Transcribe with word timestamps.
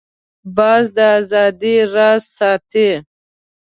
باز 0.55 0.85
د 0.95 0.97
آزادۍ 1.17 1.75
راز 1.93 2.21
ساتي 2.37 2.89